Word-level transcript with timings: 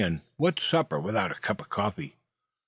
And 0.03 0.21
what's 0.35 0.63
supper, 0.63 0.99
without 0.99 1.29
a 1.31 1.35
cup 1.35 1.61
of 1.61 1.69
coffee?" 1.69 2.15